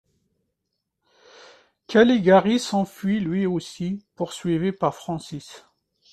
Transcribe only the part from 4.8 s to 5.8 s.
Francis.